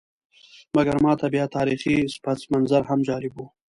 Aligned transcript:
مګر 0.75 0.97
ماته 1.05 1.27
بیا 1.33 1.45
تاریخي 1.57 1.95
پسمنظر 2.23 2.81
هم 2.89 2.99
جالب 3.07 3.31
وي. 3.37 3.45